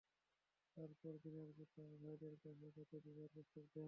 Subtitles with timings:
[0.77, 3.79] তারপর দীনার পিতা ও ভাইদের কাছে তাকে বিবাহের প্রস্তাব দেয়।